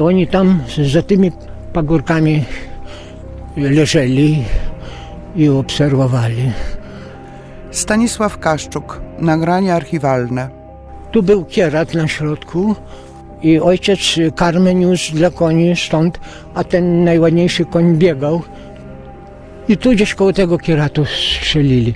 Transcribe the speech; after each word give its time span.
Oni 0.00 0.26
tam 0.26 0.62
za 0.92 1.02
tymi 1.02 1.32
pagórkami 1.72 2.44
leżeli 3.56 4.44
i 5.36 5.48
obserwowali. 5.48 6.52
Stanisław 7.70 8.38
Kaszczuk, 8.38 9.00
nagranie 9.18 9.74
archiwalne. 9.74 10.48
Tu 11.12 11.22
był 11.22 11.44
kierat 11.44 11.94
na 11.94 12.08
środku 12.08 12.76
i 13.42 13.60
ojciec 13.60 14.00
karmę 14.36 14.74
niósł 14.74 15.12
dla 15.12 15.30
koni 15.30 15.76
stąd, 15.76 16.20
a 16.54 16.64
ten 16.64 17.04
najładniejszy 17.04 17.64
koń 17.64 17.96
biegał. 17.96 18.42
I 19.68 19.76
tu 19.76 19.90
gdzieś 19.90 20.14
koło 20.14 20.32
tego 20.32 20.58
kieratu 20.58 21.04
strzelili. 21.04 21.94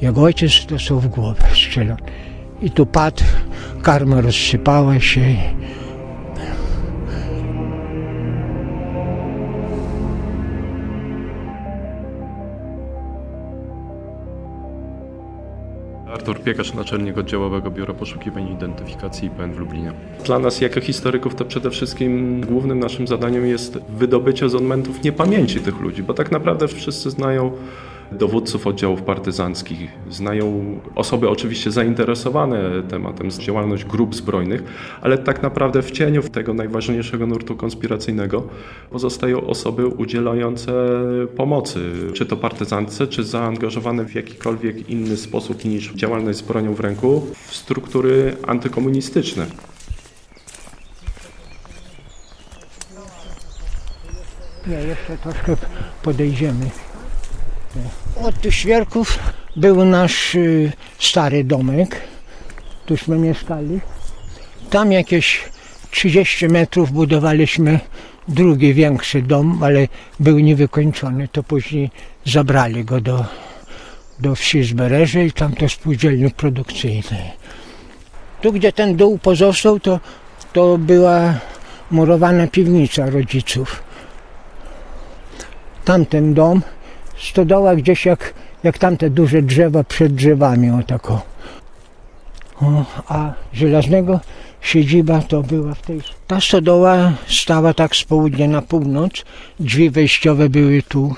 Jak 0.00 0.18
ojciec 0.18 0.66
dostał 0.66 1.00
w 1.00 1.08
głowę 1.08 1.42
strzelał. 1.52 1.96
I 2.62 2.70
tu 2.70 2.86
padł, 2.86 3.24
karma 3.82 4.20
rozsypała 4.20 5.00
się. 5.00 5.20
Artur 16.28 16.44
Piekarz, 16.44 16.74
naczelnik 16.74 17.18
oddziałowego 17.18 17.70
Biura 17.70 17.94
Poszukiwań 17.94 18.48
i 18.48 18.52
Identyfikacji 18.52 19.28
IPN 19.28 19.52
w 19.52 19.58
Lublinie. 19.58 19.92
Dla 20.24 20.38
nas, 20.38 20.60
jako 20.60 20.80
historyków, 20.80 21.34
to 21.34 21.44
przede 21.44 21.70
wszystkim 21.70 22.40
głównym 22.40 22.78
naszym 22.78 23.06
zadaniem 23.06 23.46
jest 23.46 23.78
wydobycie 23.88 24.48
z 24.48 24.54
odmentów 24.54 25.02
niepamięci 25.02 25.60
tych 25.60 25.80
ludzi, 25.80 26.02
bo 26.02 26.14
tak 26.14 26.32
naprawdę 26.32 26.68
wszyscy 26.68 27.10
znają 27.10 27.52
dowódców 28.12 28.66
oddziałów 28.66 29.02
partyzanckich, 29.02 29.90
znają 30.10 30.78
osoby 30.94 31.28
oczywiście 31.28 31.70
zainteresowane 31.70 32.82
tematem, 32.88 33.30
działalność 33.30 33.84
grup 33.84 34.14
zbrojnych, 34.14 34.62
ale 35.00 35.18
tak 35.18 35.42
naprawdę 35.42 35.82
w 35.82 35.90
cieniu 35.90 36.22
tego 36.22 36.54
najważniejszego 36.54 37.26
nurtu 37.26 37.56
konspiracyjnego 37.56 38.42
pozostają 38.90 39.46
osoby 39.46 39.86
udzielające 39.86 40.72
pomocy, 41.36 41.80
czy 42.14 42.26
to 42.26 42.36
partyzance, 42.36 43.06
czy 43.06 43.24
zaangażowane 43.24 44.04
w 44.04 44.14
jakikolwiek 44.14 44.90
inny 44.90 45.16
sposób 45.16 45.64
niż 45.64 45.92
działalność 45.94 46.38
z 46.38 46.42
bronią 46.42 46.74
w 46.74 46.80
ręku 46.80 47.26
w 47.46 47.56
struktury 47.56 48.36
antykomunistyczne. 48.46 49.46
Nie, 54.66 54.76
jeszcze 54.76 55.18
troszkę 55.18 55.56
podejdziemy. 56.02 56.70
Od 58.22 58.40
tych 58.40 58.54
świerków 58.54 59.18
był 59.56 59.84
nasz 59.84 60.34
y, 60.34 60.72
stary 60.98 61.44
domek. 61.44 62.00
Tuśmy 62.86 63.18
mieszkali. 63.18 63.80
Tam 64.70 64.92
jakieś 64.92 65.44
30 65.90 66.48
metrów 66.48 66.92
budowaliśmy 66.92 67.80
drugi 68.28 68.74
większy 68.74 69.22
dom, 69.22 69.62
ale 69.62 69.88
był 70.20 70.38
niewykończony. 70.38 71.28
To 71.28 71.42
później 71.42 71.90
zabrali 72.24 72.84
go 72.84 73.00
do, 73.00 73.24
do 74.18 74.34
wsi 74.34 74.64
Zbereże 74.64 75.24
i 75.24 75.32
tam 75.32 75.52
to 75.52 75.68
spółdzielni 75.68 76.30
produkcyjnej. 76.30 77.32
Tu, 78.42 78.52
gdzie 78.52 78.72
ten 78.72 78.96
dół 78.96 79.18
pozostał, 79.18 79.80
to, 79.80 80.00
to 80.52 80.78
była 80.78 81.34
murowana 81.90 82.46
piwnica 82.46 83.10
rodziców. 83.10 83.82
Tamten 85.84 86.34
dom 86.34 86.62
stodoła 87.18 87.76
gdzieś 87.76 88.06
jak, 88.06 88.34
jak 88.62 88.78
tamte 88.78 89.10
duże 89.10 89.42
drzewa 89.42 89.84
przed 89.84 90.14
drzewami, 90.14 90.70
o 90.70 90.82
tako. 90.82 91.22
O, 92.60 92.84
a 93.08 93.32
żelaznego 93.52 94.20
siedziba 94.60 95.20
to 95.20 95.42
była 95.42 95.74
w 95.74 95.82
tej... 95.82 96.00
Ta 96.26 96.40
stodoła 96.40 97.12
stała 97.28 97.74
tak 97.74 97.96
z 97.96 98.04
południa 98.04 98.48
na 98.48 98.62
północ, 98.62 99.24
drzwi 99.60 99.90
wejściowe 99.90 100.48
były 100.48 100.82
tu. 100.82 101.14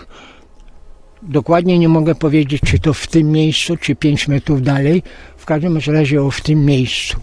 Dokładnie 1.23 1.79
nie 1.79 1.89
mogę 1.89 2.15
powiedzieć, 2.15 2.63
czy 2.67 2.79
to 2.79 2.95
w 2.95 3.07
tym 3.07 3.31
miejscu, 3.33 3.77
czy 3.77 3.97
5 3.97 4.29
metrów 4.29 4.63
dalej. 4.63 5.03
W 5.37 5.45
każdym 5.45 5.79
razie 5.87 6.23
o 6.23 6.31
w 6.31 6.41
tym 6.41 6.65
miejscu. 6.65 7.21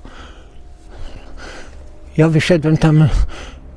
Ja 2.18 2.30
wyszedłem 2.30 2.78
tam 2.78 3.08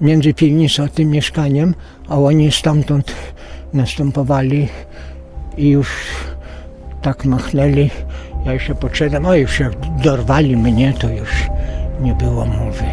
między 0.00 0.34
piwnicą 0.34 0.84
a 0.84 0.88
tym 0.88 1.10
mieszkaniem, 1.10 1.74
a 2.08 2.18
oni 2.18 2.52
stamtąd 2.52 3.14
następowali 3.72 4.68
i 5.56 5.68
już 5.68 5.88
tak 7.02 7.24
machnęli. 7.24 7.90
Ja 8.46 8.52
jeszcze 8.52 8.74
podszedłem, 8.74 9.26
o 9.26 9.34
już 9.34 9.60
jak 9.60 9.72
dorwali 10.02 10.56
mnie, 10.56 10.92
to 10.92 11.08
już 11.08 11.30
nie 12.00 12.14
było 12.14 12.46
mowy. 12.46 12.84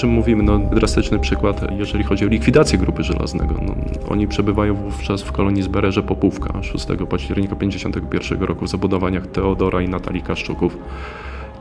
Czym 0.00 0.10
mówimy? 0.10 0.42
No, 0.42 0.58
drastyczny 0.58 1.18
przykład, 1.18 1.60
jeżeli 1.78 2.04
chodzi 2.04 2.24
o 2.24 2.28
likwidację 2.28 2.78
Grupy 2.78 3.02
Żelaznego. 3.02 3.54
No, 3.62 3.74
oni 4.08 4.28
przebywają 4.28 4.74
wówczas 4.74 5.22
w 5.22 5.32
kolonii 5.32 5.62
Zbereże 5.62 6.02
Popówka 6.02 6.62
6 6.62 6.86
października 7.10 7.56
1951 7.56 8.48
roku 8.48 8.64
w 8.64 8.68
zabudowaniach 8.68 9.26
Teodora 9.26 9.80
i 9.80 9.88
Natalii 9.88 10.22
Kaszczuków. 10.22 10.78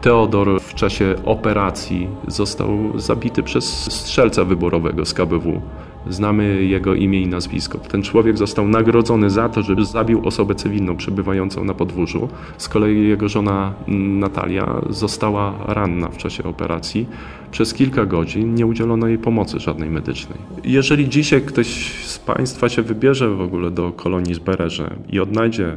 Teodor 0.01 0.61
w 0.61 0.73
czasie 0.73 1.15
operacji 1.25 2.07
został 2.27 2.99
zabity 2.99 3.43
przez 3.43 3.91
strzelca 3.93 4.43
wyborowego 4.43 5.05
z 5.05 5.13
KBW. 5.13 5.61
Znamy 6.09 6.65
jego 6.65 6.95
imię 6.95 7.21
i 7.21 7.27
nazwisko. 7.27 7.77
Ten 7.77 8.03
człowiek 8.03 8.37
został 8.37 8.67
nagrodzony 8.67 9.29
za 9.29 9.49
to, 9.49 9.61
że 9.61 9.85
zabił 9.85 10.27
osobę 10.27 10.55
cywilną 10.55 10.97
przebywającą 10.97 11.63
na 11.63 11.73
podwórzu. 11.73 12.29
Z 12.57 12.69
kolei 12.69 13.07
jego 13.07 13.29
żona 13.29 13.73
Natalia 13.87 14.81
została 14.89 15.53
ranna 15.67 16.07
w 16.07 16.17
czasie 16.17 16.43
operacji. 16.43 17.07
Przez 17.51 17.73
kilka 17.73 18.05
godzin 18.05 18.55
nie 18.55 18.65
udzielono 18.65 19.07
jej 19.07 19.17
pomocy 19.17 19.59
żadnej 19.59 19.89
medycznej. 19.89 20.39
Jeżeli 20.63 21.09
dzisiaj 21.09 21.41
ktoś 21.41 21.67
z 22.05 22.19
Państwa 22.19 22.69
się 22.69 22.81
wybierze 22.81 23.29
w 23.29 23.41
ogóle 23.41 23.71
do 23.71 23.91
kolonii 23.91 24.33
Zbereże 24.33 24.95
i 25.09 25.19
odnajdzie 25.19 25.75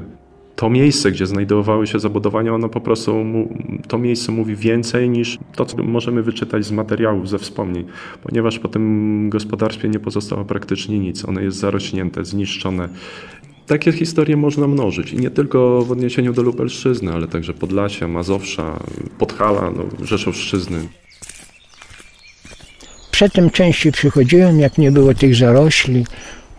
to 0.63 0.71
miejsce, 0.71 1.11
gdzie 1.11 1.27
znajdowały 1.27 1.87
się 1.87 1.99
zabudowania, 1.99 2.55
ono 2.55 2.69
po 2.69 2.81
prostu 2.81 3.25
to 3.89 3.99
miejsce 3.99 4.33
mówi 4.33 4.57
więcej 4.57 5.11
niż 5.11 5.39
to, 5.57 5.67
co 5.67 5.77
możemy 5.77 6.23
wyczytać 6.23 6.65
z 6.65 6.73
materiałów, 6.73 7.29
ze 7.29 7.39
wspomnień, 7.39 7.85
ponieważ 8.23 8.59
po 8.59 8.69
tym 8.69 9.31
gospodarstwie 9.31 9.89
nie 9.89 9.99
pozostało 9.99 10.45
praktycznie 10.45 10.99
nic. 10.99 11.25
Ono 11.25 11.41
jest 11.41 11.59
zarośnięte, 11.59 12.25
zniszczone. 12.25 12.89
Takie 13.67 13.93
historie 13.93 14.37
można 14.37 14.67
mnożyć 14.67 15.13
i 15.13 15.17
nie 15.17 15.31
tylko 15.31 15.83
w 15.83 15.93
odniesieniu 15.93 16.33
do 16.33 16.43
Lubelszczyzny, 16.43 17.13
ale 17.13 17.29
także 17.29 17.55
Podlasia, 17.55 18.09
Mazowsza, 18.09 18.79
Podhala, 19.19 19.71
no, 19.77 20.07
Rzeszowszczyzny. 20.07 20.89
Przedtem 23.11 23.51
częściej 23.51 23.93
przychodziłem, 23.93 24.61
jak 24.61 24.79
nie 24.79 24.93
było 24.93 25.15
tych 25.15 25.35
zarośli 25.35 26.07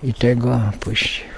i 0.03 0.13
tego, 0.13 0.59
później. 0.79 1.33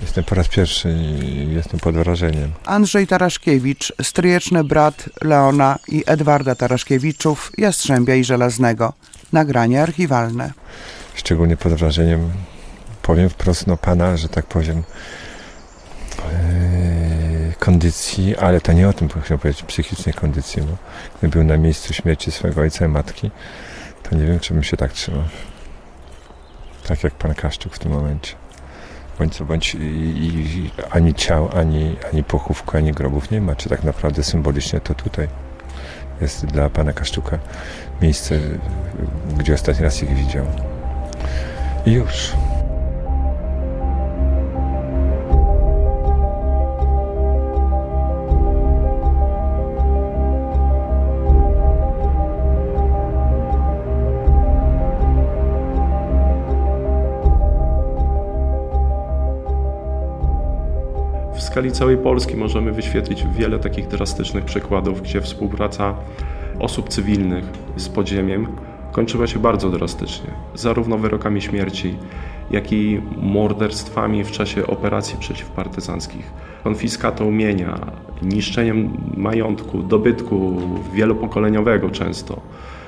Jestem 0.00 0.24
po 0.24 0.34
raz 0.34 0.48
pierwszy 0.48 0.90
i 1.22 1.54
jestem 1.54 1.80
pod 1.80 1.94
wrażeniem. 1.94 2.52
Andrzej 2.64 3.06
Taraszkiewicz, 3.06 3.92
stryjeczny 4.02 4.64
brat 4.64 5.08
Leona 5.22 5.78
i 5.88 6.04
Edwarda 6.06 6.54
Taraszkiewiczów, 6.54 7.52
Jastrzębia 7.58 8.14
i 8.14 8.24
Żelaznego. 8.24 8.92
Nagranie 9.32 9.82
archiwalne. 9.82 10.52
Szczególnie 11.14 11.56
pod 11.56 11.72
wrażeniem, 11.72 12.30
powiem 13.02 13.28
wprost, 13.28 13.66
no 13.66 13.76
pana, 13.76 14.16
że 14.16 14.28
tak 14.28 14.46
powiem, 14.46 14.82
yy, 16.18 17.54
kondycji, 17.58 18.36
ale 18.36 18.60
to 18.60 18.72
nie 18.72 18.88
o 18.88 18.92
tym 18.92 19.08
chciałem 19.08 19.38
powiedzieć, 19.38 19.62
psychicznej 19.62 20.14
kondycji, 20.14 20.62
bo 20.62 20.76
gdybym 21.18 21.30
był 21.30 21.44
na 21.44 21.56
miejscu 21.56 21.94
śmierci 21.94 22.32
swojego 22.32 22.60
ojca 22.60 22.84
i 22.84 22.88
matki, 22.88 23.30
to 24.02 24.16
nie 24.16 24.26
wiem, 24.26 24.40
czy 24.40 24.54
bym 24.54 24.62
się 24.62 24.76
tak 24.76 24.92
trzymał. 24.92 25.24
Tak 26.88 27.04
jak 27.04 27.14
pan 27.14 27.34
Kaszczuk 27.34 27.74
w 27.74 27.78
tym 27.78 27.92
momencie 27.92 28.43
bądź 29.18 29.36
co 29.36 29.44
bądź 29.44 29.74
i, 29.74 29.78
i, 29.78 30.70
ani 30.90 31.14
ciał, 31.14 31.48
ani, 31.56 31.96
ani 32.12 32.24
pochówku, 32.24 32.76
ani 32.76 32.92
grobów 32.92 33.30
nie 33.30 33.40
ma. 33.40 33.56
Czy 33.56 33.68
tak 33.68 33.84
naprawdę 33.84 34.22
symbolicznie 34.22 34.80
to 34.80 34.94
tutaj 34.94 35.28
jest 36.20 36.46
dla 36.46 36.70
pana 36.70 36.92
Kaszczuka 36.92 37.38
miejsce, 38.02 38.40
gdzie 39.38 39.54
ostatni 39.54 39.84
raz 39.84 40.02
ich 40.02 40.14
widział. 40.14 40.46
I 41.86 41.92
już. 41.92 42.32
Skali 61.54 61.72
całej 61.72 61.96
Polski 61.96 62.36
możemy 62.36 62.72
wyświetlić 62.72 63.24
wiele 63.36 63.58
takich 63.58 63.88
drastycznych 63.88 64.44
przykładów, 64.44 65.02
gdzie 65.02 65.20
współpraca 65.20 65.94
osób 66.58 66.88
cywilnych 66.88 67.44
z 67.76 67.88
podziemiem 67.88 68.46
kończyła 68.92 69.26
się 69.26 69.38
bardzo 69.38 69.70
drastycznie. 69.70 70.30
Zarówno 70.54 70.98
wyrokami 70.98 71.42
śmierci, 71.42 71.94
jak 72.50 72.72
i 72.72 73.00
morderstwami 73.16 74.24
w 74.24 74.30
czasie 74.30 74.66
operacji 74.66 75.18
przeciwpartyzanckich, 75.18 76.32
konfiskatą 76.64 77.30
mienia, 77.30 77.80
niszczeniem 78.22 78.96
majątku, 79.16 79.82
dobytku 79.82 80.60
wielopokoleniowego 80.94 81.90
często, 81.90 82.40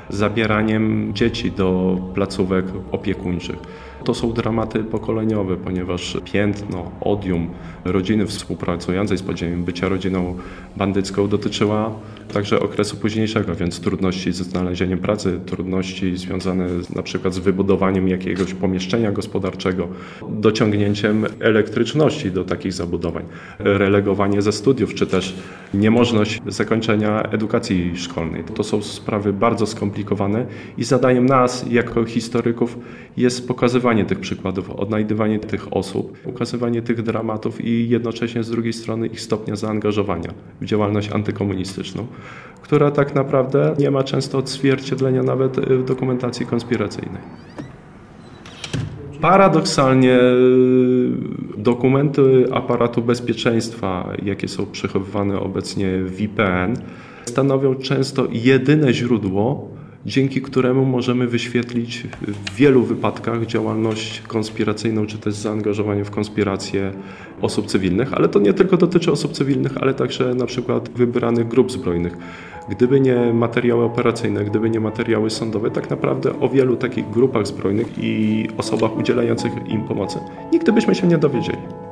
zabieraniem 0.09 1.15
dzieci 1.15 1.53
do 1.53 1.99
placówek 2.15 2.65
opiekuńczych. 2.93 3.59
To 4.07 4.15
są 4.15 4.33
dramaty 4.33 4.85
pokoleniowe, 4.85 5.57
ponieważ 5.57 6.17
piętno, 6.25 6.91
odium 7.01 7.49
rodziny 7.85 8.27
współpracującej 8.27 9.19
z 9.19 9.23
podziemiem, 9.23 9.65
bycia 9.65 9.89
rodziną 9.89 10.37
bandycką 10.77 11.29
dotyczyła 11.29 11.93
także 12.33 12.61
okresu 12.61 12.97
późniejszego, 12.97 13.55
więc 13.55 13.81
trudności 13.81 14.33
ze 14.33 14.45
znalezieniem 14.45 14.99
pracy, 14.99 15.41
trudności 15.47 16.17
związane 16.17 16.69
na 16.95 17.03
przykład 17.03 17.35
z 17.35 17.39
wybudowaniem 17.39 18.09
jakiegoś 18.09 18.55
pomieszczenia 18.55 19.13
gospodarczego, 19.13 19.89
dociągnięciem 20.29 21.27
elektryczności 21.41 22.31
do 22.31 22.45
takich 22.45 22.73
zabudowań, 22.73 23.25
relegowanie 23.59 24.43
ze 24.43 24.53
studiów, 24.53 24.95
czy 24.95 25.07
też 25.07 25.35
niemożność 25.75 26.41
zakończenia 26.47 27.23
edukacji 27.23 27.93
szkolnej. 27.97 28.45
To 28.45 28.65
są 28.65 28.83
sprawy 28.83 29.33
bardzo 29.33 29.67
skomplikowane 29.67 30.47
i 30.79 30.85
zadaniem 30.85 31.27
nas, 31.27 31.65
jako 31.71 32.05
historyków, 32.05 32.79
jest 33.17 33.49
pokazywanie 33.49 34.05
tych 34.05 34.21
przykładów, 34.21 34.71
odnajdywanie 34.71 35.39
tych 35.39 35.77
osób, 35.77 36.19
pokazywanie 36.19 36.83
tych 36.83 37.03
dramatów 37.03 37.65
i 37.65 37.89
jednocześnie 37.89 38.45
z 38.45 38.51
drugiej 38.51 38.73
strony 38.73 39.07
ich 39.07 39.21
stopnia 39.21 39.57
zaangażowania 39.57 40.31
w 40.61 40.65
działalność 40.65 41.11
antykomunistyczną 41.13 42.07
która 42.63 42.91
tak 42.91 43.15
naprawdę 43.15 43.75
nie 43.79 43.91
ma 43.91 44.03
często 44.03 44.39
odzwierciedlenia 44.39 45.23
nawet 45.23 45.61
w 45.61 45.85
dokumentacji 45.85 46.47
konspiracyjnej. 46.47 47.23
Paradoksalnie 49.21 50.19
dokumenty 51.57 52.47
aparatu 52.53 53.03
bezpieczeństwa, 53.03 54.13
jakie 54.23 54.49
są 54.49 54.67
przechowywane 54.67 55.41
obecnie 55.41 55.99
w 55.99 56.21
IPN, 56.21 56.77
stanowią 57.25 57.75
często 57.75 58.27
jedyne 58.33 58.95
źródło, 58.95 59.69
dzięki 60.07 60.43
któremu 60.43 60.85
możemy 60.85 61.27
wyświetlić 61.27 62.03
w 62.23 62.55
wielu 62.55 62.83
wypadkach 62.83 63.47
działalność 63.47 64.21
konspiracyjną, 64.21 65.07
czy 65.07 65.19
też 65.19 65.35
zaangażowanie 65.35 66.05
w 66.05 66.11
konspirację 66.11 66.93
osób 67.41 67.67
cywilnych, 67.67 68.15
ale 68.15 68.29
to 68.29 68.41
nie 68.41 68.53
tylko 68.53 68.77
dotyczy 68.77 69.13
osób 69.13 69.33
cywilnych, 69.33 69.73
ale 69.81 69.95
także 69.95 70.35
na 70.35 70.47
przykład 70.47 70.89
wybranych 70.89 71.49
grup 71.49 71.73
zbrojnych. 71.73 72.17
Gdyby 72.69 73.01
nie 73.01 73.33
materiały 73.33 73.85
operacyjne, 73.85 74.45
gdyby 74.45 74.71
nie 74.71 74.81
materiały 74.81 75.31
sądowe, 75.31 75.71
tak 75.71 75.91
naprawdę 75.91 76.41
o 76.41 76.49
wielu 76.49 76.77
takich 76.77 77.11
grupach 77.11 77.47
zbrojnych 77.47 77.87
i 77.99 78.47
osobach 78.57 78.97
udzielających 78.97 79.53
im 79.69 79.81
pomocy 79.81 80.19
nigdy 80.53 80.73
byśmy 80.73 80.95
się 80.95 81.07
nie 81.07 81.19
dowiedzieli. 81.19 81.86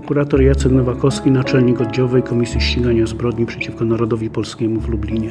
Prokurator 0.00 0.42
Jacek 0.42 0.72
Nowakowski, 0.72 1.30
naczelnik 1.30 1.80
oddziałowej 1.80 2.22
Komisji 2.22 2.60
Ścigania 2.60 3.06
Zbrodni 3.06 3.46
przeciwko 3.46 3.84
Narodowi 3.84 4.30
Polskiemu 4.30 4.80
w 4.80 4.88
Lublinie. 4.88 5.30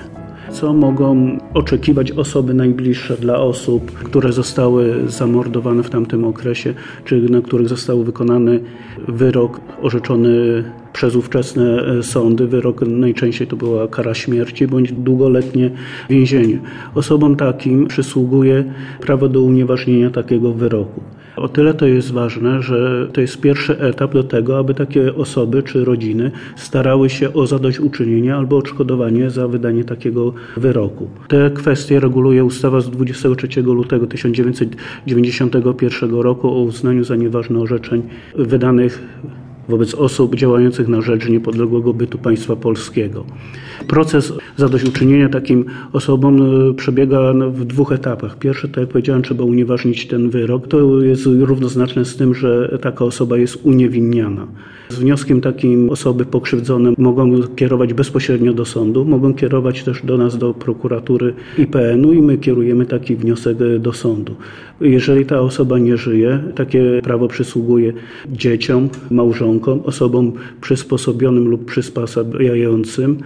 Co 0.52 0.74
mogą 0.74 1.38
oczekiwać 1.54 2.12
osoby 2.12 2.54
najbliższe 2.54 3.18
dla 3.18 3.40
osób, 3.40 3.92
które 3.92 4.32
zostały 4.32 5.04
zamordowane 5.08 5.84
w 5.84 5.90
tamtym 5.90 6.26
okresie, 6.26 6.74
czy 7.06 7.22
na 7.22 7.42
których 7.42 7.70
został 7.70 8.04
wykonany 8.04 8.60
wyrok 9.08 9.62
orzeczony 9.82 10.64
przez 10.94 11.16
ówczesne 11.16 11.86
e, 12.00 12.04
sądy. 12.04 12.48
Wyrok 12.48 12.82
najczęściej 12.82 13.48
to 13.48 13.56
była 13.56 13.88
kara 13.88 14.14
śmierci 14.14 14.68
bądź 14.68 14.92
długoletnie 14.92 15.72
więzienie. 16.10 16.60
Osobom 16.96 17.36
takim 17.36 17.88
przysługuje 17.88 18.64
prawo 19.02 19.30
do 19.30 19.42
unieważnienia 19.42 20.10
takiego 20.10 20.54
wyroku. 20.54 21.02
O 21.40 21.50
tyle 21.50 21.74
to 21.74 21.88
jest 21.88 22.12
ważne, 22.12 22.62
że 22.62 23.08
to 23.14 23.22
jest 23.22 23.42
pierwszy 23.42 23.80
etap 23.80 24.14
do 24.14 24.24
tego, 24.24 24.58
aby 24.58 24.74
takie 24.74 25.16
osoby 25.16 25.64
czy 25.64 25.86
rodziny 25.86 26.32
starały 26.56 27.10
się 27.10 27.34
o 27.34 27.48
zadośćuczynienie 27.48 28.36
albo 28.36 28.58
odszkodowanie 28.58 29.30
za 29.30 29.48
wydanie 29.48 29.84
takiego 29.84 30.34
wyroku. 30.58 31.08
Te 31.28 31.52
kwestie 31.52 32.00
reguluje 32.00 32.44
ustawa 32.44 32.82
z 32.82 32.90
23 32.90 33.62
lutego 33.62 34.08
1991 34.08 36.12
roku 36.12 36.48
o 36.48 36.62
uznaniu 36.62 37.04
za 37.04 37.16
nieważne 37.16 37.60
orzeczeń 37.60 38.02
wydanych 38.36 39.02
wobec 39.70 39.96
osób 39.96 40.36
działających 40.36 40.88
na 40.88 41.02
rzecz 41.02 41.30
niepodległego 41.30 41.94
bytu 41.94 42.18
państwa 42.18 42.56
polskiego. 42.56 43.26
Proces 43.88 44.34
zadośćuczynienia 44.58 45.30
takim 45.30 45.66
osobom 45.94 46.42
e, 46.42 46.74
przebiega 46.74 47.34
w 47.34 47.66
dwóch 47.66 47.92
etapach. 47.92 48.40
Pierwszy, 48.40 48.68
tak 48.68 48.78
jak 48.78 48.90
powiedziałem, 48.90 49.22
trzeba 49.22 49.44
unieważnić 49.44 50.08
ten 50.08 50.30
wyrok. 50.30 50.68
To 50.68 51.02
jest 51.02 51.26
równoznaczne 51.26 52.06
z 52.06 52.16
tym, 52.16 52.36
że 52.36 52.80
taka 52.82 53.06
osoba 53.06 53.38
jest 53.38 53.60
uniewinniana. 53.64 54.48
Z 54.90 55.00
wnioskiem 55.00 55.42
takim 55.42 55.90
osoby 55.90 56.26
pokrzywdzone 56.26 56.92
mogą 56.98 57.44
kierować 57.56 57.94
bezpośrednio 57.94 58.54
do 58.54 58.66
sądu, 58.66 59.06
mogą 59.06 59.34
kierować 59.34 59.84
też 59.84 60.06
do 60.06 60.18
nas, 60.18 60.38
do 60.38 60.54
prokuratury 60.54 61.34
IPN-u 61.58 62.14
i 62.14 62.22
my 62.22 62.38
kierujemy 62.38 62.86
taki 62.86 63.16
wniosek 63.16 63.58
do 63.80 63.94
sądu. 63.94 64.36
Jeżeli 64.82 65.26
ta 65.26 65.42
osoba 65.42 65.80
nie 65.80 65.98
żyje, 65.98 66.40
takie 66.56 67.02
prawo 67.04 67.28
przysługuje 67.28 67.94
dzieciom, 68.32 68.90
małżonkom, 69.12 69.82
osobom 69.86 70.32
przysposobionym 70.62 71.48
lub 71.48 71.66
przysposabiającym 71.66 73.18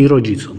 i 0.00 0.08
rodzicom. 0.08 0.56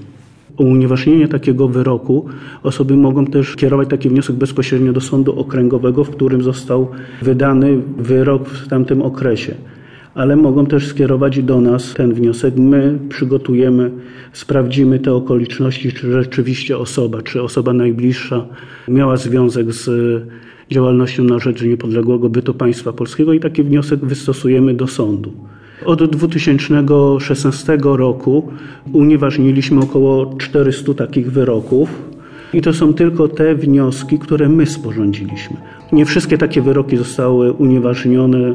Unieważnienie 0.58 1.28
takiego 1.28 1.68
wyroku 1.68 2.26
osoby 2.64 2.96
mogą 2.96 3.26
też 3.26 3.56
kierować 3.56 3.90
taki 3.90 4.10
wniosek 4.10 4.36
bezpośrednio 4.36 4.94
do 4.94 5.02
sądu 5.02 5.40
okręgowego, 5.40 6.04
w 6.04 6.10
którym 6.10 6.44
został 6.44 6.88
wydany 7.22 7.78
wyrok 7.98 8.50
w 8.50 8.68
tamtym 8.68 9.02
okresie 9.02 9.56
ale 10.18 10.36
mogą 10.36 10.66
też 10.66 10.88
skierować 10.88 11.44
do 11.44 11.62
nas 11.62 11.94
ten 11.94 12.14
wniosek. 12.14 12.56
My 12.56 13.00
przygotujemy, 13.10 13.92
sprawdzimy 14.34 15.00
te 15.00 15.14
okoliczności, 15.14 15.92
czy 15.92 16.12
rzeczywiście 16.12 16.78
osoba, 16.78 17.22
czy 17.22 17.42
osoba 17.42 17.74
najbliższa 17.74 18.46
miała 18.88 19.18
związek 19.18 19.74
z 19.74 19.90
działalnością 20.72 21.24
na 21.24 21.40
rzecz 21.40 21.62
niepodległego 21.62 22.30
bytu 22.30 22.54
państwa 22.54 22.94
polskiego 22.94 23.34
i 23.34 23.40
taki 23.40 23.64
wniosek 23.64 24.00
wystosujemy 24.00 24.74
do 24.74 24.88
sądu. 24.88 25.34
Od 25.86 26.04
2016 26.04 27.78
roku 27.84 28.48
unieważniliśmy 28.94 29.82
około 29.82 30.34
400 30.38 30.94
takich 30.94 31.32
wyroków. 31.32 31.90
I 32.54 32.62
to 32.62 32.74
są 32.74 32.94
tylko 32.94 33.28
te 33.28 33.56
wnioski, 33.56 34.20
które 34.20 34.50
my 34.50 34.66
sporządziliśmy. 34.66 35.58
Nie 35.92 36.06
wszystkie 36.06 36.38
takie 36.38 36.62
wyroki 36.62 36.98
zostały 36.98 37.54
unieważnione. 37.54 38.54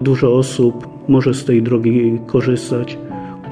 Dużo 0.00 0.34
osób 0.34 0.88
może 1.08 1.34
z 1.34 1.44
tej 1.44 1.62
drogi 1.62 2.18
korzystać. 2.26 2.98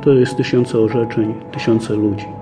To 0.04 0.14
jest 0.14 0.36
tysiące 0.36 0.78
orzeczeń, 0.78 1.34
tysiące 1.52 1.94
ludzi. 1.94 2.41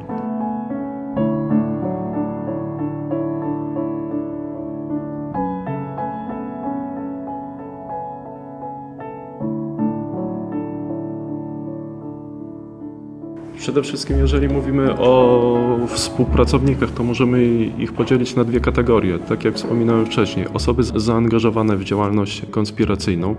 Przede 13.70 13.82
wszystkim, 13.82 14.18
jeżeli 14.18 14.48
mówimy 14.48 14.98
o 14.98 15.58
współpracownikach, 15.88 16.90
to 16.90 17.04
możemy 17.04 17.44
ich 17.78 17.92
podzielić 17.92 18.36
na 18.36 18.44
dwie 18.44 18.60
kategorie. 18.60 19.18
Tak 19.18 19.44
jak 19.44 19.54
wspominałem 19.54 20.06
wcześniej, 20.06 20.46
osoby 20.54 20.82
zaangażowane 20.82 21.76
w 21.76 21.84
działalność 21.84 22.42
konspiracyjną. 22.50 23.36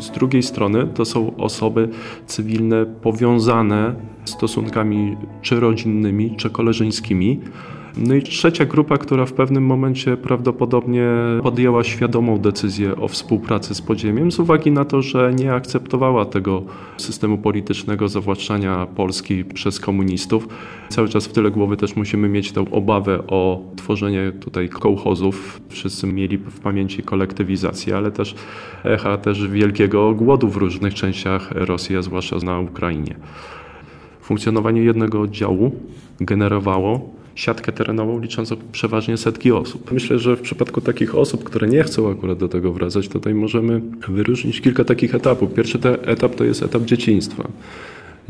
Z 0.00 0.10
drugiej 0.10 0.42
strony 0.42 0.86
to 0.94 1.04
są 1.04 1.36
osoby 1.36 1.88
cywilne 2.26 2.86
powiązane 2.86 3.94
stosunkami 4.24 5.16
czy 5.42 5.60
rodzinnymi, 5.60 6.36
czy 6.36 6.50
koleżeńskimi 6.50 7.40
no 7.98 8.14
i 8.14 8.22
trzecia 8.22 8.64
grupa, 8.64 8.98
która 8.98 9.26
w 9.26 9.32
pewnym 9.32 9.66
momencie 9.66 10.16
prawdopodobnie 10.16 11.06
podjęła 11.42 11.84
świadomą 11.84 12.38
decyzję 12.38 12.96
o 12.96 13.08
współpracy 13.08 13.74
z 13.74 13.82
podziemiem 13.82 14.32
z 14.32 14.38
uwagi 14.38 14.70
na 14.70 14.84
to, 14.84 15.02
że 15.02 15.32
nie 15.34 15.54
akceptowała 15.54 16.24
tego 16.24 16.62
systemu 16.96 17.38
politycznego 17.38 18.08
zawłaszczania 18.08 18.86
Polski 18.86 19.44
przez 19.44 19.80
komunistów. 19.80 20.48
Cały 20.88 21.08
czas 21.08 21.26
w 21.26 21.32
tyle 21.32 21.50
głowy 21.50 21.76
też 21.76 21.96
musimy 21.96 22.28
mieć 22.28 22.52
tę 22.52 22.64
obawę 22.70 23.26
o 23.26 23.62
tworzenie 23.76 24.32
tutaj 24.40 24.68
kołchozów. 24.68 25.60
Wszyscy 25.68 26.06
mieli 26.06 26.38
w 26.38 26.60
pamięci 26.60 27.02
kolektywizację, 27.02 27.96
ale 27.96 28.10
też 28.10 28.34
echa 28.84 29.16
też 29.16 29.48
wielkiego 29.48 30.14
głodu 30.14 30.48
w 30.48 30.56
różnych 30.56 30.94
częściach 30.94 31.50
Rosji, 31.50 31.96
a 31.96 32.02
zwłaszcza 32.02 32.36
na 32.36 32.60
Ukrainie. 32.60 33.14
Funkcjonowanie 34.20 34.82
jednego 34.82 35.20
oddziału 35.20 35.72
generowało 36.20 37.17
siatkę 37.38 37.72
terenową 37.72 38.20
liczącą 38.20 38.56
przeważnie 38.72 39.16
setki 39.16 39.52
osób. 39.52 39.92
Myślę, 39.92 40.18
że 40.18 40.36
w 40.36 40.40
przypadku 40.40 40.80
takich 40.80 41.14
osób, 41.14 41.44
które 41.44 41.68
nie 41.68 41.82
chcą 41.82 42.10
akurat 42.10 42.38
do 42.38 42.48
tego 42.48 42.72
wracać, 42.72 43.08
tutaj 43.08 43.34
możemy 43.34 43.80
wyróżnić 44.08 44.60
kilka 44.60 44.84
takich 44.84 45.14
etapów. 45.14 45.54
Pierwszy 45.54 45.78
etap 46.02 46.34
to 46.34 46.44
jest 46.44 46.62
etap 46.62 46.82
dzieciństwa. 46.82 47.48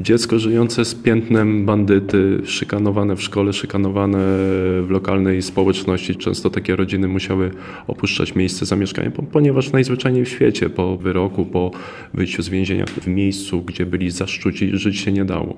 Dziecko 0.00 0.38
żyjące 0.38 0.85
z 0.85 0.95
piętnem 0.95 1.67
bandyty, 1.67 2.40
szykanowane 2.45 3.17
w 3.17 3.23
szkole, 3.23 3.52
szykanowane 3.52 4.19
w 4.83 4.87
lokalnej 4.90 5.43
społeczności. 5.43 6.17
Często 6.17 6.50
takie 6.50 6.76
rodziny 6.76 7.09
musiały 7.09 7.50
opuszczać 7.87 8.35
miejsce 8.35 8.67
zamieszkania, 8.67 9.11
ponieważ 9.33 9.73
najzwyczajniej 9.73 10.25
w 10.25 10.28
świecie 10.28 10.71
po 10.71 10.97
wyroku, 10.97 11.47
po 11.47 11.71
wyjściu 12.14 12.43
z 12.43 12.49
więzienia 12.49 12.85
w 12.87 13.07
miejscu, 13.07 13.62
gdzie 13.62 13.87
byli 13.87 14.11
zaszczuci, 14.11 14.71
żyć 14.73 14.99
się 14.99 15.12
nie 15.12 15.25
dało. 15.25 15.57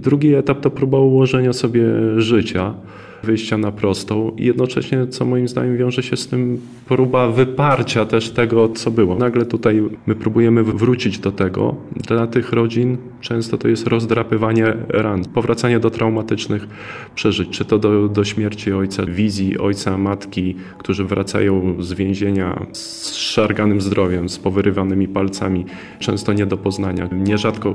Drugi 0.00 0.34
etap 0.34 0.60
to 0.60 0.70
próba 0.70 0.98
ułożenia 0.98 1.52
sobie 1.52 1.84
życia 2.16 2.74
wyjścia 3.22 3.58
na 3.58 3.72
prostą 3.72 4.32
i 4.36 4.44
jednocześnie, 4.44 5.06
co 5.06 5.24
moim 5.24 5.48
zdaniem 5.48 5.76
wiąże 5.76 6.02
się 6.02 6.16
z 6.16 6.26
tym 6.28 6.60
próba 6.88 7.28
wyparcia 7.28 8.04
też 8.04 8.30
tego, 8.30 8.68
co 8.68 8.90
było. 8.90 9.16
Nagle 9.16 9.46
tutaj 9.46 9.82
my 10.06 10.14
próbujemy 10.14 10.62
wrócić 10.64 11.18
do 11.18 11.32
tego. 11.32 11.76
Dla 11.96 12.26
tych 12.26 12.52
rodzin 12.52 12.96
często 13.20 13.58
to 13.58 13.68
jest 13.68 13.86
rozdrapywanie 13.86 14.74
ran, 14.88 15.24
powracanie 15.24 15.80
do 15.80 15.90
traumatycznych 15.90 16.66
przeżyć, 17.14 17.48
czy 17.48 17.64
to 17.64 17.78
do, 17.78 18.08
do 18.08 18.24
śmierci 18.24 18.72
ojca, 18.72 19.06
wizji 19.06 19.58
ojca, 19.58 19.98
matki, 19.98 20.54
którzy 20.78 21.04
wracają 21.04 21.76
z 21.82 21.92
więzienia 21.92 22.66
z 22.72 23.14
szarganym 23.14 23.80
zdrowiem, 23.80 24.28
z 24.28 24.38
powyrywanymi 24.38 25.08
palcami, 25.08 25.64
często 25.98 26.32
nie 26.32 26.46
do 26.46 26.56
poznania, 26.56 27.08
nierzadko 27.12 27.74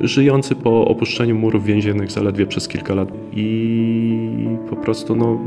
żyjący 0.00 0.54
po 0.54 0.84
opuszczeniu 0.84 1.34
murów 1.34 1.64
więziennych 1.64 2.10
zaledwie 2.10 2.46
przez 2.46 2.68
kilka 2.68 2.94
lat 2.94 3.08
i 3.32 4.43
po 4.70 4.76
prostu 4.76 5.16
no, 5.16 5.38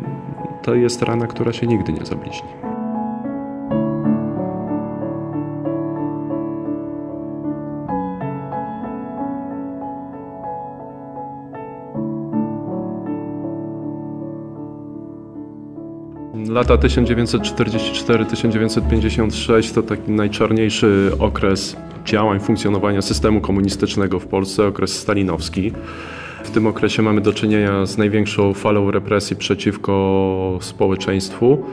to 0.64 0.76
jest 0.76 1.02
rana, 1.02 1.28
która 1.28 1.54
się 1.54 1.68
nigdy 1.68 1.94
nie 1.94 2.06
zabliźni. 2.06 2.50
Lata 16.50 16.76
1944-1956 16.76 19.74
to 19.74 19.84
taki 19.84 20.12
najczarniejszy 20.12 21.12
okres 21.20 21.76
działań, 22.06 22.40
funkcjonowania 22.40 23.02
systemu 23.02 23.42
komunistycznego 23.42 24.20
w 24.20 24.28
Polsce, 24.28 24.68
okres 24.68 25.00
stalinowski. 25.00 25.72
W 26.48 26.52
tym 26.52 26.68
okresie 26.68 27.02
mamy 27.02 27.22
do 27.22 27.34
czynienia 27.34 27.86
z 27.86 27.98
największą 27.98 28.54
falą 28.54 28.92
represji 28.92 29.36
przeciwko 29.36 30.58
społeczeństwu. 30.62 31.66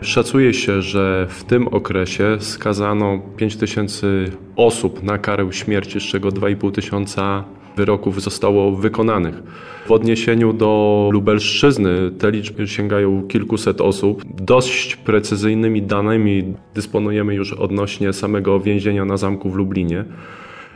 Szacuje 0.00 0.54
się, 0.54 0.82
że 0.82 1.26
w 1.30 1.44
tym 1.44 1.68
okresie 1.68 2.36
skazano 2.40 3.18
5 3.36 3.56
tysięcy 3.56 4.30
osób 4.56 5.02
na 5.02 5.18
karę 5.18 5.52
śmierci, 5.52 6.00
z 6.00 6.02
czego 6.02 6.28
2,5 6.28 6.72
tysiąca 6.72 7.44
wyroków 7.76 8.22
zostało 8.22 8.72
wykonanych. 8.72 9.42
W 9.86 9.92
odniesieniu 9.92 10.52
do 10.52 11.08
Lubelszczyzny 11.12 12.10
te 12.18 12.30
liczby 12.30 12.68
sięgają 12.68 13.22
kilkuset 13.28 13.80
osób. 13.80 14.22
Dość 14.40 14.96
precyzyjnymi 14.96 15.82
danymi 15.82 16.54
dysponujemy 16.74 17.34
już 17.34 17.52
odnośnie 17.52 18.12
samego 18.12 18.60
więzienia 18.60 19.04
na 19.04 19.16
zamku 19.16 19.50
w 19.50 19.54
Lublinie. 19.54 20.04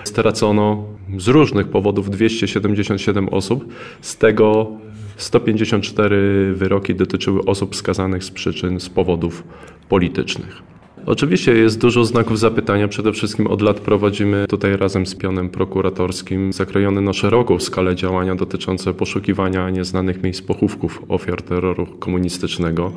stracono 0.04 0.84
z 1.18 1.28
różnych 1.28 1.68
powodów 1.68 2.10
277 2.10 3.30
osób, 3.30 3.74
z 4.02 4.18
tego 4.18 4.72
154 5.18 6.54
wyroki 6.54 6.96
dotyczyły 6.96 7.46
osób 7.46 7.76
skazanych 7.76 8.24
z 8.24 8.32
przyczyn, 8.32 8.80
z 8.80 8.90
powodów 8.90 9.44
politycznych. 9.90 10.62
Oczywiście 11.06 11.52
jest 11.54 11.80
dużo 11.80 12.06
znaków 12.06 12.40
zapytania. 12.40 12.88
Przede 12.88 13.12
wszystkim 13.12 13.48
od 13.48 13.62
lat 13.62 13.80
prowadzimy 13.80 14.46
tutaj 14.50 14.78
razem 14.78 15.06
z 15.06 15.16
pionem 15.16 15.50
prokuratorskim 15.50 16.54
zakrojone 16.54 17.02
na 17.02 17.14
szeroką 17.14 17.60
skalę 17.60 17.96
działania 17.96 18.36
dotyczące 18.36 18.94
poszukiwania 18.94 19.70
nieznanych 19.70 20.24
miejsc 20.24 20.42
pochówków 20.42 21.04
ofiar 21.10 21.42
terroru 21.42 21.86
komunistycznego. 21.86 22.92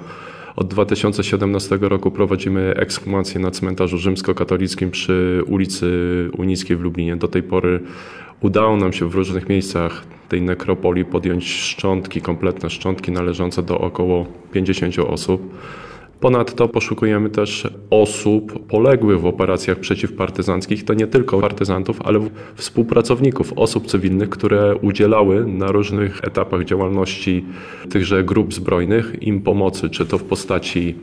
Od 0.56 0.68
2017 0.68 1.78
roku 1.80 2.11
prowadzimy 2.11 2.75
ekshumację 2.76 3.40
na 3.40 3.50
cmentarzu 3.50 3.99
rzymskokatolickim 3.99 4.90
przy 4.90 5.42
ulicy 5.46 5.90
Unickiej 6.37 6.76
w 6.76 6.80
Lublinie. 6.80 7.16
Do 7.16 7.28
tej 7.28 7.42
pory 7.42 7.80
udało 8.40 8.76
nam 8.76 8.92
się 8.92 9.08
w 9.08 9.14
różnych 9.14 9.49
miejscach 9.49 10.04
tej 10.28 10.42
nekropolii 10.42 11.04
podjąć 11.04 11.52
szczątki, 11.52 12.20
kompletne 12.20 12.70
szczątki 12.70 13.12
należące 13.12 13.62
do 13.62 13.78
około 13.78 14.26
50 14.52 14.99
osób. 14.99 15.54
Ponadto 16.25 16.69
poszukujemy 16.69 17.31
też 17.31 17.69
osób 17.90 18.66
poległych 18.66 19.21
w 19.21 19.26
operacjach 19.26 19.78
przeciwpartyzanckich. 19.78 20.85
To 20.85 20.95
nie 20.95 21.07
tylko 21.07 21.40
partyzantów, 21.40 22.02
ale 22.04 22.21
współpracowników, 22.54 23.52
osób 23.57 23.87
cywilnych, 23.87 24.28
które 24.28 24.76
udzielały 24.76 25.47
na 25.47 25.66
różnych 25.66 26.25
etapach 26.25 26.64
działalności 26.64 27.45
tychże 27.90 28.25
grup 28.25 28.54
zbrojnych 28.54 29.23
im 29.23 29.40
pomocy, 29.43 29.90
czy 29.90 30.07
to 30.07 30.19
w 30.19 30.25
postaci 30.25 30.95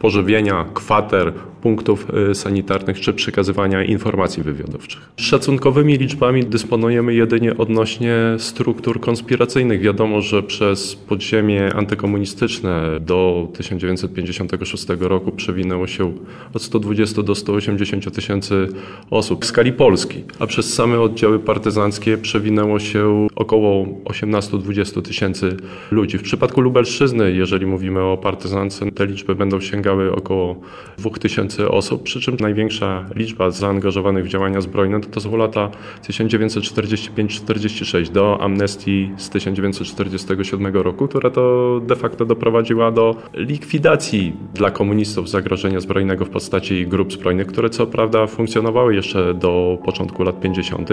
pożywienia, 0.00 0.64
kwater, 0.74 1.32
punktów 1.60 2.06
y, 2.30 2.34
sanitarnych 2.34 3.00
czy 3.00 3.12
przekazywania 3.12 3.84
informacji 3.84 4.42
wywiadowczych. 4.42 5.00
Szacunkowymi 5.16 5.96
liczbami 5.96 6.44
dysponujemy 6.44 7.14
jedynie 7.14 7.56
odnośnie 7.56 8.16
struktur 8.38 9.00
konspiracyjnych. 9.00 9.80
Wiadomo, 9.80 10.20
że 10.20 10.42
przez 10.42 10.96
podziemie 10.96 11.74
antykomunistyczne 11.74 13.00
do 13.00 13.48
1956 13.54 14.86
roku 15.00 15.32
przewinęło 15.32 15.86
się 15.86 16.12
od 16.54 16.62
120 16.62 17.22
do 17.22 17.34
180 17.34 18.14
tysięcy 18.14 18.68
osób 19.10 19.44
w 19.44 19.46
skali 19.46 19.72
Polski, 19.72 20.24
a 20.38 20.46
przez 20.46 20.74
same 20.74 21.00
oddziały 21.00 21.38
partyzanckie 21.38 22.18
przewinęło 22.18 22.78
się 22.78 23.26
około 23.36 23.86
18-20 24.04 25.02
tysięcy 25.02 25.56
ludzi. 25.90 26.18
W 26.18 26.22
przypadku 26.22 26.60
Lubelszczyzny, 26.60 27.32
jeżeli 27.32 27.66
mówimy 27.66 28.00
o 28.00 28.16
partyzance, 28.16 28.92
te 28.92 29.06
liczby 29.06 29.34
będą 29.34 29.60
sięgały 29.60 29.89
około 30.16 30.56
2000 30.98 31.40
tysięcy 31.40 31.68
osób, 31.68 32.02
przy 32.02 32.20
czym 32.20 32.36
największa 32.40 33.04
liczba 33.14 33.50
zaangażowanych 33.50 34.24
w 34.24 34.28
działania 34.28 34.60
zbrojne 34.60 35.00
to, 35.00 35.08
to 35.08 35.20
są 35.20 35.36
lata 35.36 35.70
1945-46 36.08 38.10
do 38.10 38.40
amnestii 38.40 39.10
z 39.16 39.30
1947 39.30 40.76
roku, 40.76 41.08
która 41.08 41.30
to 41.30 41.80
de 41.86 41.96
facto 41.96 42.26
doprowadziła 42.26 42.90
do 42.90 43.16
likwidacji 43.34 44.32
dla 44.54 44.70
komunistów 44.70 45.28
zagrożenia 45.28 45.80
zbrojnego 45.80 46.24
w 46.24 46.30
postaci 46.30 46.86
grup 46.86 47.12
zbrojnych, 47.12 47.46
które 47.46 47.70
co 47.70 47.86
prawda 47.86 48.26
funkcjonowały 48.26 48.94
jeszcze 48.94 49.34
do 49.34 49.78
początku 49.84 50.22
lat 50.22 50.40
50. 50.40 50.90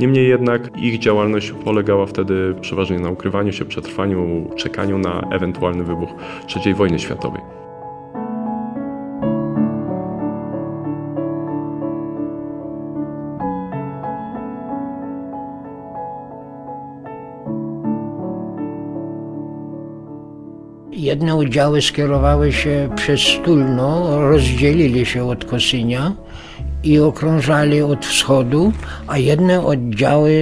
Niemniej 0.00 0.28
jednak 0.28 0.70
ich 0.82 0.98
działalność 0.98 1.52
polegała 1.64 2.06
wtedy 2.06 2.54
przeważnie 2.60 2.98
na 2.98 3.10
ukrywaniu 3.10 3.52
się, 3.52 3.64
przetrwaniu, 3.64 4.50
czekaniu 4.56 4.98
na 4.98 5.28
ewentualny 5.30 5.84
wybuch 5.84 6.10
III 6.56 6.74
wojny 6.74 6.98
światowej. 6.98 7.65
Jedne 21.06 21.34
oddziały 21.34 21.82
skierowały 21.82 22.52
się 22.52 22.88
przez 22.96 23.20
Stulno, 23.20 24.20
rozdzielili 24.30 25.06
się 25.06 25.24
od 25.24 25.44
Kosynia 25.44 26.12
i 26.82 26.98
okrążali 26.98 27.82
od 27.82 28.06
wschodu, 28.06 28.72
a 29.06 29.18
jedne 29.18 29.66
oddziały 29.66 30.34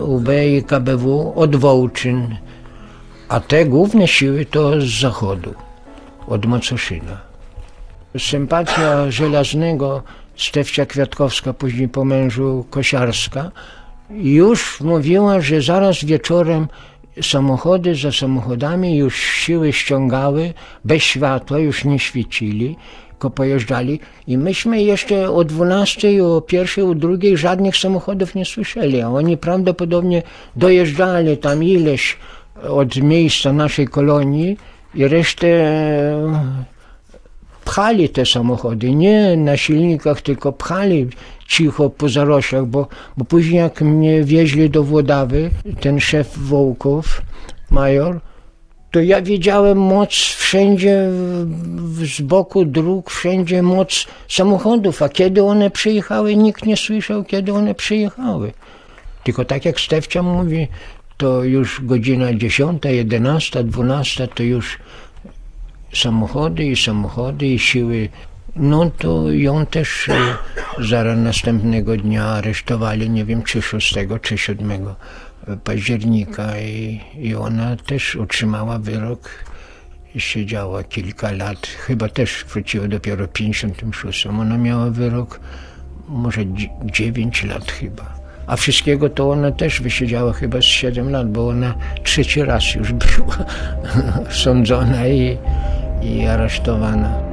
UB 0.00 0.28
i 0.56 0.62
KBW 0.62 1.32
od 1.36 1.56
Wołczyn, 1.56 2.36
a 3.28 3.40
te 3.40 3.64
główne 3.64 4.08
siły 4.08 4.44
to 4.44 4.80
z 4.80 5.00
zachodu, 5.00 5.54
od 6.26 6.46
Macoszyna. 6.46 7.20
Sympatia 8.18 9.10
Żelaznego, 9.10 10.02
Stefcia 10.36 10.86
Kwiatkowska, 10.86 11.52
później 11.52 11.88
po 11.88 12.04
mężu 12.04 12.64
Kosiarska, 12.70 13.50
już 14.10 14.80
mówiła, 14.80 15.40
że 15.40 15.62
zaraz 15.62 16.04
wieczorem 16.04 16.68
samochody 17.20 17.94
za 17.94 18.12
samochodami 18.12 18.96
już 18.96 19.16
siły 19.16 19.72
ściągały, 19.72 20.54
bez 20.84 21.02
światła 21.02 21.58
już 21.58 21.84
nie 21.84 21.98
świecili, 21.98 22.76
tylko 23.10 23.30
pojeżdżali. 23.30 24.00
I 24.26 24.38
myśmy 24.38 24.82
jeszcze 24.82 25.30
o 25.30 25.44
12, 25.44 26.24
o 26.24 26.40
pierwszej, 26.40 26.84
o 26.84 26.94
drugiej 26.94 27.36
żadnych 27.36 27.76
samochodów 27.76 28.34
nie 28.34 28.44
słyszeli, 28.44 29.00
a 29.00 29.08
oni 29.08 29.36
prawdopodobnie 29.36 30.22
dojeżdżali 30.56 31.36
tam 31.36 31.64
ileś 31.64 32.16
od 32.68 32.96
miejsca 32.96 33.52
naszej 33.52 33.88
kolonii 33.88 34.56
i 34.94 35.08
resztę 35.08 35.48
pchali 37.64 38.08
te 38.08 38.26
samochody, 38.26 38.94
nie 38.94 39.36
na 39.36 39.56
silnikach, 39.56 40.20
tylko 40.20 40.52
pchali 40.52 41.08
cicho 41.52 41.90
po 41.90 42.08
zaroślach, 42.08 42.66
bo, 42.66 42.88
bo 43.16 43.24
później 43.24 43.56
jak 43.56 43.82
mnie 43.82 44.24
wieźli 44.24 44.70
do 44.70 44.82
Włodawy, 44.82 45.50
ten 45.80 46.00
szef 46.00 46.38
Wołków, 46.38 47.22
major, 47.70 48.20
to 48.90 49.00
ja 49.00 49.22
widziałem 49.22 49.78
moc 49.78 50.12
wszędzie, 50.14 51.08
z 52.16 52.20
boku 52.20 52.64
dróg, 52.64 53.10
wszędzie 53.10 53.62
moc 53.62 54.06
samochodów, 54.28 55.02
a 55.02 55.08
kiedy 55.08 55.42
one 55.42 55.70
przyjechały, 55.70 56.36
nikt 56.36 56.66
nie 56.66 56.76
słyszał, 56.76 57.24
kiedy 57.24 57.52
one 57.52 57.74
przyjechały. 57.74 58.52
Tylko 59.24 59.44
tak 59.44 59.64
jak 59.64 59.80
Stefcia 59.80 60.22
mówi, 60.22 60.68
to 61.16 61.44
już 61.44 61.80
godzina 61.84 62.34
10, 62.34 62.82
11, 62.84 63.64
12 63.64 64.28
to 64.28 64.42
już 64.42 64.78
samochody 65.94 66.64
i 66.64 66.76
samochody 66.76 67.46
i 67.46 67.58
siły. 67.58 68.08
No 68.56 68.90
to 68.90 69.32
ją 69.32 69.66
też 69.66 70.08
e, 70.08 70.14
zaraz 70.78 71.18
następnego 71.18 71.96
dnia 71.96 72.24
aresztowali, 72.24 73.10
nie 73.10 73.24
wiem 73.24 73.42
czy 73.42 73.62
6 73.62 73.94
czy 74.22 74.38
7 74.38 74.70
października 75.64 76.58
i, 76.58 77.00
i 77.18 77.34
ona 77.34 77.76
też 77.76 78.16
otrzymała 78.16 78.78
wyrok. 78.78 79.28
Siedziała 80.16 80.84
kilka 80.84 81.32
lat, 81.32 81.66
chyba 81.66 82.08
też 82.08 82.44
wróciła 82.48 82.88
dopiero 82.88 83.26
w 83.26 83.28
56. 83.28 84.26
Ona 84.26 84.58
miała 84.58 84.90
wyrok 84.90 85.40
może 86.08 86.40
9 86.84 87.44
lat 87.44 87.72
chyba. 87.72 88.14
A 88.46 88.56
wszystkiego 88.56 89.10
to 89.10 89.30
ona 89.30 89.52
też 89.52 89.80
wysiedziała 89.80 90.32
chyba 90.32 90.60
z 90.60 90.64
7 90.64 91.10
lat, 91.10 91.32
bo 91.32 91.48
ona 91.48 91.74
trzeci 92.04 92.42
raz 92.42 92.74
już 92.74 92.92
była 93.02 93.44
sądzona 94.30 95.08
i, 95.08 95.38
i 96.02 96.26
aresztowana. 96.26 97.31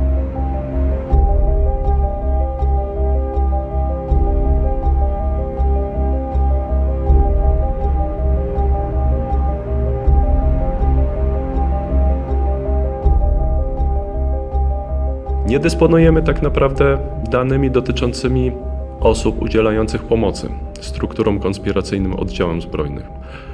Nie 15.49 15.59
dysponujemy 15.59 16.23
tak 16.23 16.41
naprawdę 16.41 16.97
danymi 17.29 17.71
dotyczącymi 17.71 18.51
osób 18.99 19.41
udzielających 19.41 20.03
pomocy 20.03 20.49
strukturom 20.85 21.39
konspiracyjnym 21.39 22.13
oddziałom 22.13 22.61
zbrojnych. 22.61 23.05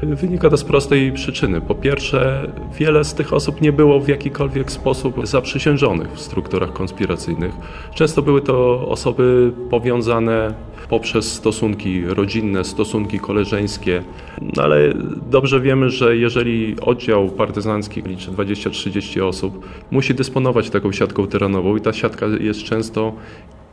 Wynika 0.04 0.50
to 0.50 0.58
z 0.58 0.64
prostej 0.64 1.12
przyczyny. 1.12 1.62
Po 1.62 1.76
pierwsze, 1.76 2.52
wiele 2.80 3.04
z 3.04 3.14
tych 3.14 3.34
osób 3.34 3.62
nie 3.62 3.72
było 3.72 4.00
w 4.00 4.08
jakikolwiek 4.08 4.72
sposób 4.72 5.28
zaprzysiężonych 5.28 6.12
w 6.12 6.20
strukturach 6.20 6.74
konspiracyjnych. 6.74 7.54
Często 7.94 8.22
były 8.22 8.42
to 8.42 8.88
osoby 8.88 9.52
powiązane 9.70 10.54
poprzez 10.90 11.34
stosunki 11.34 12.06
rodzinne, 12.06 12.64
stosunki 12.64 13.20
koleżeńskie, 13.20 14.04
no 14.42 14.64
ale 14.64 14.94
dobrze 15.30 15.62
wiemy, 15.62 15.90
że 15.90 16.18
jeżeli 16.18 16.76
oddział 16.82 17.30
partyzancki 17.30 18.02
liczy 18.02 18.32
20-30 18.32 19.22
osób, 19.22 19.68
musi 19.92 20.14
dysponować 20.14 20.70
taką 20.70 20.92
siatką 20.92 21.28
terenową 21.28 21.76
i 21.76 21.82
ta 21.82 21.94
siatka 21.94 22.26
jest 22.40 22.64
często 22.64 23.14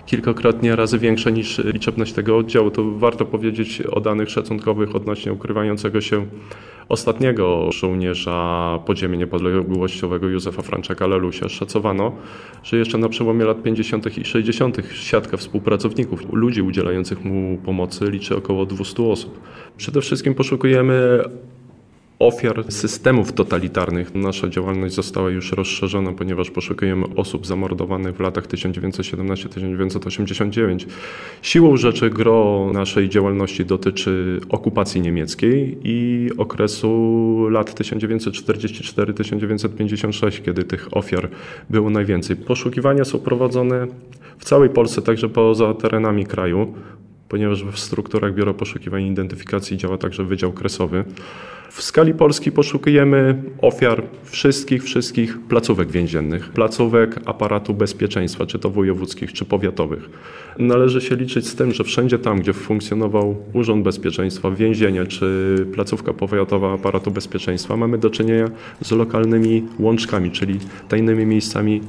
kilkakrotnie 0.07 0.77
razy 0.77 0.99
większa 0.99 1.31
niż 1.31 1.59
liczebność 1.59 2.13
tego 2.13 2.37
oddziału. 2.37 2.71
To 2.71 2.91
warto 2.91 3.25
powiedzieć 3.25 3.83
o 3.83 4.01
danych 4.01 4.31
szacunkowych 4.31 4.97
odnośnie 4.97 5.33
ukrywającego 5.33 6.01
się 6.01 6.27
ostatniego 6.89 7.73
żołnierza 7.73 8.79
podziemia 8.87 9.17
niepodległościowego 9.17 10.29
Józefa 10.29 10.63
Franczaka 10.63 11.07
Lelusia. 11.07 11.49
Szacowano, 11.49 12.13
że 12.63 12.77
jeszcze 12.77 12.99
na 12.99 13.09
przełomie 13.09 13.45
lat 13.45 13.63
50. 13.63 14.19
i 14.19 14.25
60. 14.25 14.77
siatka 14.95 15.37
współpracowników, 15.37 16.33
ludzi 16.33 16.63
udzielających 16.63 17.25
mu 17.25 17.59
pomocy 17.65 18.11
liczy 18.11 18.37
około 18.37 18.67
200 18.67 19.03
osób. 19.03 19.41
Przede 19.77 20.01
wszystkim 20.01 20.35
poszukujemy 20.35 21.23
ofiar 22.23 22.65
systemów 22.69 23.33
totalitarnych. 23.33 24.15
Nasza 24.15 24.49
działalność 24.49 24.95
została 24.95 25.31
już 25.31 25.53
rozszerzona, 25.53 26.13
ponieważ 26.13 26.51
poszukujemy 26.51 27.07
osób 27.17 27.47
zamordowanych 27.47 28.17
w 28.17 28.21
latach 28.21 28.47
1917-1989. 28.47 30.87
Siłą 31.43 31.77
rzeczy 31.77 32.11
gro 32.11 32.71
naszej 32.73 33.09
działalności 33.09 33.65
dotyczy 33.65 34.41
okupacji 34.49 35.01
niemieckiej 35.01 35.79
i 35.85 36.29
okresu 36.39 37.47
lat 37.51 37.81
1944-1956, 37.81 40.43
kiedy 40.43 40.65
tych 40.65 40.97
ofiar 40.97 41.29
było 41.71 41.91
najwięcej. 41.91 42.37
Poszukiwania 42.37 43.05
są 43.05 43.19
prowadzone 43.19 43.87
w 44.39 44.45
całej 44.45 44.71
Polsce, 44.71 45.03
także 45.03 45.29
poza 45.29 45.75
terenami 45.75 46.27
kraju 46.27 46.75
ponieważ 47.33 47.65
w 47.65 47.79
strukturach 47.79 48.35
Biura 48.35 48.55
Poszukiwań 48.55 49.03
i 49.03 49.07
Identyfikacji 49.07 49.77
działa 49.77 49.99
także 49.99 50.25
Wydział 50.25 50.53
Kresowy. 50.53 51.05
W 51.71 51.83
skali 51.83 52.15
Polski 52.15 52.53
poszukujemy 52.53 53.43
ofiar 53.63 54.03
wszystkich, 54.25 54.85
wszystkich 54.85 55.39
placówek 55.49 55.91
więziennych, 55.91 56.49
placówek 56.49 57.21
aparatu 57.25 57.75
bezpieczeństwa, 57.75 58.47
czy 58.47 58.59
to 58.59 58.71
wojewódzkich, 58.71 59.33
czy 59.33 59.45
powiatowych. 59.45 60.11
Należy 60.59 61.01
się 61.01 61.17
liczyć 61.17 61.47
z 61.47 61.55
tym, 61.55 61.73
że 61.73 61.85
wszędzie 61.85 62.19
tam, 62.19 62.41
gdzie 62.41 62.53
funkcjonował 62.53 63.37
Urząd 63.53 63.85
Bezpieczeństwa, 63.85 64.51
więzienie, 64.51 65.07
czy 65.07 65.57
placówka 65.75 66.13
powiatowa 66.13 66.75
aparatu 66.75 67.11
bezpieczeństwa, 67.11 67.77
mamy 67.77 67.99
do 67.99 68.11
czynienia 68.11 68.49
z 68.81 68.91
lokalnymi 68.91 69.67
łączkami, 69.79 70.31
czyli 70.31 70.59
tajnymi 70.89 71.27
miejscami 71.27 71.81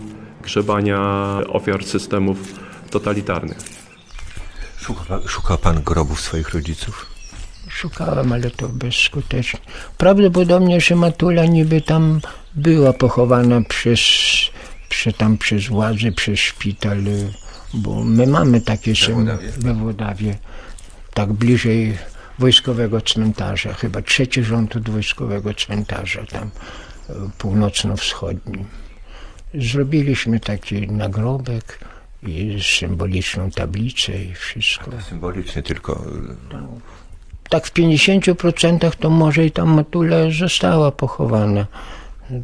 grzebania 0.43 0.99
ofiar 1.47 1.83
systemów 1.83 2.59
totalitarnych. 2.89 3.82
Szuka, 4.83 5.19
szuka 5.27 5.57
pan 5.57 5.83
grobów 5.83 6.21
swoich 6.21 6.49
rodziców? 6.49 7.05
Szukałem, 7.69 8.31
ale 8.31 8.51
to 8.51 8.69
bezskutecznie. 8.69 9.59
Prawdopodobnie, 9.97 10.81
że 10.81 10.95
Matula 10.95 11.45
niby 11.45 11.81
tam 11.81 12.21
była 12.55 12.93
pochowana 12.93 13.61
przez, 13.61 13.99
przy, 14.89 15.13
tam 15.13 15.37
przez 15.37 15.67
władze, 15.67 16.11
przez 16.11 16.39
szpital, 16.39 16.97
bo 17.73 18.03
my 18.03 18.27
mamy 18.27 18.61
takie 18.61 18.93
Włodawie? 18.93 19.51
we 19.57 19.73
Włodawie, 19.73 20.37
tak 21.13 21.33
bliżej 21.33 21.97
wojskowego 22.39 23.01
cmentarza, 23.01 23.73
chyba 23.73 24.01
trzeci 24.01 24.43
rząd 24.43 24.75
od 24.75 24.89
wojskowego 24.89 25.53
cmentarza, 25.53 26.25
tam 26.25 26.47
y, 27.09 27.13
północno-wschodnim. 27.37 28.65
Zrobiliśmy 29.53 30.39
taki 30.39 30.87
nagrobek 30.87 31.79
i 32.25 32.63
symboliczną 32.79 33.51
tablicę 33.51 34.23
i 34.23 34.33
wszystko. 34.33 34.91
Symbolicznie 35.09 35.63
tylko. 35.63 36.05
tak 37.49 37.67
w 37.67 37.73
50% 37.73 38.91
to 38.99 39.09
może 39.09 39.45
i 39.45 39.51
tam 39.51 39.73
Matula 39.73 40.17
została 40.39 40.91
pochowana. 40.91 41.67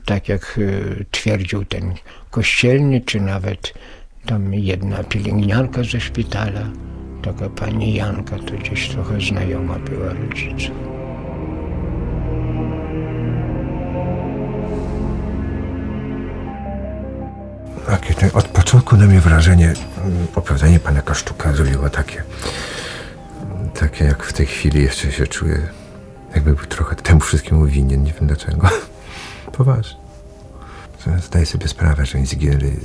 Tak 0.05 0.29
jak 0.29 0.57
y, 0.57 1.05
twierdził 1.11 1.65
ten 1.65 1.93
kościelny, 2.31 3.01
czy 3.01 3.21
nawet 3.21 3.73
tam 4.25 4.53
jedna 4.53 5.03
pielęgniarka 5.03 5.83
ze 5.83 5.99
szpitala, 5.99 6.69
taka 7.21 7.49
pani 7.49 7.93
Janka, 7.93 8.37
to 8.39 8.53
gdzieś 8.53 8.89
trochę 8.89 9.21
znajoma 9.21 9.79
była 9.79 10.13
rodziców. 10.13 10.98
Takie, 17.89 18.13
te, 18.13 18.33
od 18.33 18.47
początku 18.47 18.97
na 18.97 19.05
mnie 19.05 19.19
wrażenie, 19.19 19.73
mm, 20.03 20.27
opowiadanie 20.35 20.79
pana 20.79 21.01
Kasztuka 21.01 21.53
zrobiło 21.53 21.89
takie, 21.89 22.23
takie 23.79 24.05
jak 24.05 24.23
w 24.23 24.33
tej 24.33 24.45
chwili 24.45 24.83
jeszcze 24.83 25.11
się 25.11 25.27
czuję, 25.27 25.67
jakby 26.35 26.53
był 26.53 26.65
trochę 26.65 26.95
temu 26.95 27.19
wszystkiemu 27.19 27.65
winien, 27.65 28.03
nie 28.03 28.13
wiem 28.13 28.27
dlaczego. 28.27 28.67
Poważnie. 29.57 29.99
Zdaję 31.25 31.45
sobie 31.45 31.67
sprawę, 31.67 32.05
że 32.05 32.25
zginęli 32.25 32.77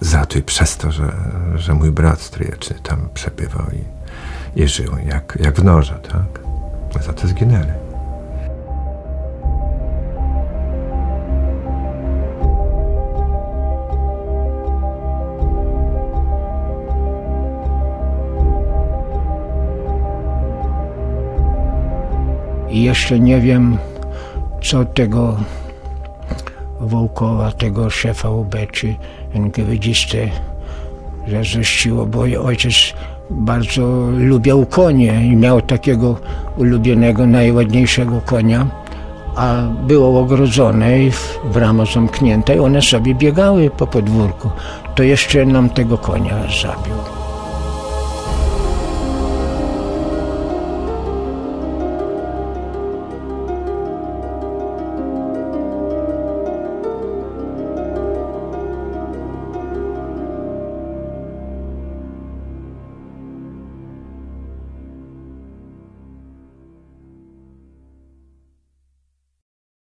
za 0.00 0.26
to 0.26 0.38
i 0.38 0.42
przez 0.42 0.76
to, 0.76 0.92
że, 0.92 1.12
że 1.54 1.74
mój 1.74 1.90
brat 1.90 2.20
stryjeczny 2.20 2.76
tam 2.82 3.08
przebywał 3.14 3.66
i, 3.70 4.62
i 4.62 4.68
żył, 4.68 4.96
jak, 5.06 5.38
jak 5.40 5.60
w 5.60 5.64
norze, 5.64 6.00
tak? 6.12 6.40
Za 7.04 7.12
to 7.12 7.28
zginęli. 7.28 7.87
I 22.78 22.82
jeszcze 22.82 23.20
nie 23.20 23.40
wiem, 23.40 23.78
co 24.62 24.84
tego 24.84 25.36
Wołkowa, 26.80 27.52
tego 27.52 27.90
szefa 27.90 28.30
UB, 28.30 28.54
czy 28.72 28.94
NKWD 29.34 29.88
zazdrościło, 31.28 32.06
bo 32.06 32.20
ojciec 32.44 32.94
bardzo 33.30 33.82
lubiał 34.18 34.66
konie 34.66 35.26
i 35.26 35.36
miał 35.36 35.60
takiego 35.60 36.16
ulubionego, 36.56 37.26
najładniejszego 37.26 38.20
konia, 38.20 38.66
a 39.36 39.62
było 39.86 40.20
ogrodzone 40.20 41.02
i 41.02 41.10
brama 41.54 41.84
zamknięta 41.84 42.54
i 42.54 42.58
one 42.58 42.82
sobie 42.82 43.14
biegały 43.14 43.70
po 43.70 43.86
podwórku. 43.86 44.50
To 44.94 45.02
jeszcze 45.02 45.46
nam 45.46 45.70
tego 45.70 45.98
konia 45.98 46.34
zabił. 46.62 47.17